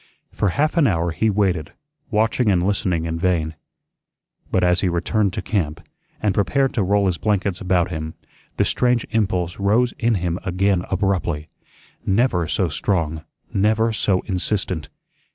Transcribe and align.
For 0.31 0.49
half 0.49 0.77
an 0.77 0.87
hour 0.87 1.11
he 1.11 1.29
waited, 1.29 1.73
watching 2.09 2.49
and 2.49 2.63
listening 2.65 3.05
in 3.05 3.19
vain. 3.19 3.53
But 4.49 4.63
as 4.63 4.81
he 4.81 4.89
returned 4.89 5.31
to 5.33 5.43
camp, 5.43 5.79
and 6.19 6.33
prepared 6.33 6.73
to 6.73 6.81
roll 6.81 7.05
his 7.05 7.19
blankets 7.19 7.61
about 7.61 7.91
him, 7.91 8.15
the 8.57 8.65
strange 8.65 9.05
impulse 9.11 9.59
rose 9.59 9.93
in 9.99 10.15
him 10.15 10.39
again 10.43 10.85
abruptly, 10.89 11.49
never 12.03 12.47
so 12.47 12.67
strong, 12.67 13.25
never 13.53 13.93
so 13.93 14.21
insistent. 14.21 14.89